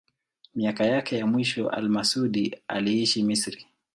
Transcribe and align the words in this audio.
Miaka 0.55 0.85
yake 0.85 1.17
ya 1.17 1.27
mwisho 1.27 1.69
al-Masudi 1.69 2.57
aliishi 2.67 3.23
Misri. 3.23 3.67